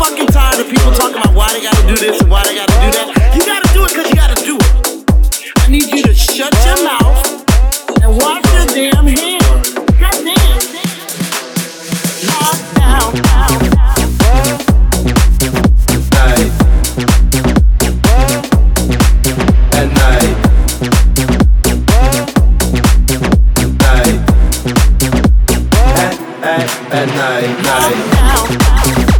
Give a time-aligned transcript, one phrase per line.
[0.00, 2.72] fucking tired of people talking about why they gotta do this and why they gotta
[2.72, 3.36] do that.
[3.36, 5.04] You gotta do it because you gotta do it.
[5.58, 7.20] I need you to shut your mouth
[8.00, 9.74] and wash your damn hands.
[10.00, 10.60] Goddamn.
[12.32, 13.12] Lockdown.
[19.92, 20.30] night.
[26.92, 29.19] At night, night.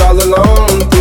[0.00, 0.93] All alone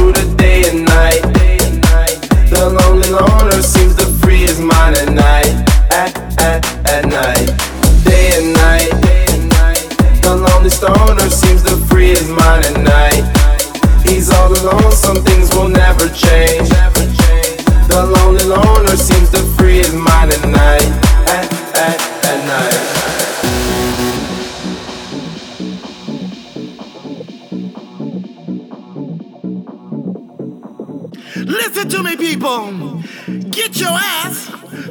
[31.53, 33.03] Listen to me, people.
[33.51, 34.49] Get your ass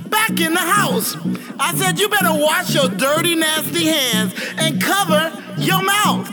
[0.09, 1.17] back in the house.
[1.59, 6.29] I said you better wash your dirty, nasty hands and cover your mouth.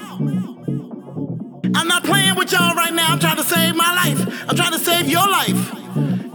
[1.75, 3.07] I'm not playing with y'all right now.
[3.09, 4.45] I'm trying to save my life.
[4.47, 5.71] I'm trying to save your life.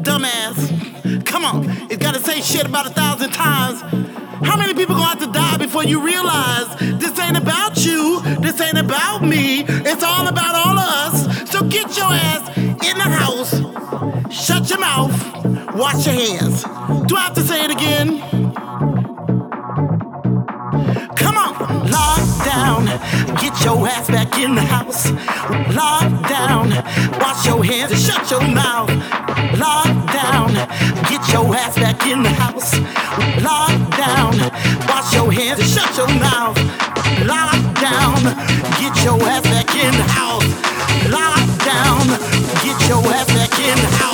[0.03, 1.25] Dumbass.
[1.25, 1.71] Come on.
[1.89, 3.81] It's gotta say shit about a thousand times.
[15.75, 16.63] Wash your hands.
[17.07, 18.21] Do I have to say it again?
[21.17, 22.87] Come on, lock down,
[23.43, 25.11] get your ass back in the house.
[25.75, 26.71] Lock down,
[27.19, 28.91] wash your hands and shut your mouth.
[29.59, 30.55] Lock down,
[31.11, 32.75] get your ass back in the house.
[33.43, 34.39] Lock down,
[34.89, 36.57] wash your hands and shut your mouth.
[37.27, 38.23] Lock down,
[38.81, 40.47] get your ass back in the house.
[41.11, 42.07] Lock down,
[42.63, 44.14] get your ass back in the house.